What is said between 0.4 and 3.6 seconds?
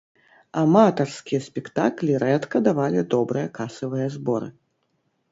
Аматарскія спектаклі рэдка давалі добрыя